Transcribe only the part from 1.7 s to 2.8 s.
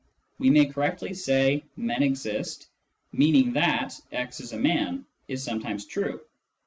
men exist,"